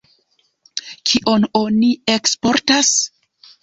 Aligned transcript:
Kion 1.11 1.47
oni 1.63 1.93
eksportas? 2.19 2.95